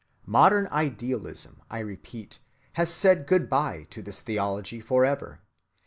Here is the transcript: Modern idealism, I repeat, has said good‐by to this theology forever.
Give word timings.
Modern 0.25 0.65
idealism, 0.69 1.61
I 1.69 1.77
repeat, 1.77 2.39
has 2.73 2.91
said 2.91 3.27
good‐by 3.27 3.87
to 3.91 4.01
this 4.01 4.19
theology 4.21 4.79
forever. 4.81 5.41